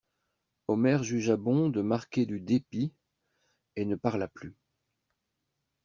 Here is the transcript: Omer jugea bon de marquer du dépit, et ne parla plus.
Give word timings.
Omer 0.67 1.03
jugea 1.03 1.37
bon 1.37 1.69
de 1.69 1.83
marquer 1.83 2.25
du 2.25 2.39
dépit, 2.39 2.91
et 3.75 3.85
ne 3.85 3.95
parla 3.95 4.27
plus. 4.27 4.57